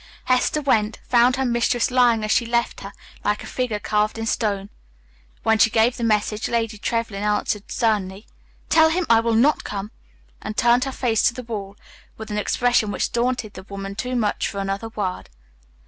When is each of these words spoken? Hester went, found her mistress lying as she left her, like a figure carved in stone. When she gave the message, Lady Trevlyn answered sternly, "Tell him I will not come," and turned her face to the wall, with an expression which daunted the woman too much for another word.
Hester 0.25 0.63
went, 0.63 0.97
found 1.07 1.35
her 1.35 1.45
mistress 1.45 1.91
lying 1.91 2.23
as 2.23 2.31
she 2.31 2.43
left 2.47 2.81
her, 2.81 2.91
like 3.23 3.43
a 3.43 3.45
figure 3.45 3.77
carved 3.77 4.17
in 4.17 4.25
stone. 4.25 4.71
When 5.43 5.59
she 5.59 5.69
gave 5.69 5.95
the 5.95 6.03
message, 6.03 6.49
Lady 6.49 6.79
Trevlyn 6.79 7.21
answered 7.21 7.71
sternly, 7.71 8.25
"Tell 8.67 8.89
him 8.89 9.05
I 9.11 9.19
will 9.19 9.35
not 9.35 9.63
come," 9.63 9.91
and 10.41 10.57
turned 10.57 10.85
her 10.85 10.91
face 10.91 11.21
to 11.27 11.35
the 11.35 11.43
wall, 11.43 11.75
with 12.17 12.31
an 12.31 12.39
expression 12.39 12.89
which 12.89 13.11
daunted 13.11 13.53
the 13.53 13.61
woman 13.61 13.93
too 13.93 14.15
much 14.15 14.47
for 14.47 14.57
another 14.57 14.89
word. 14.89 15.29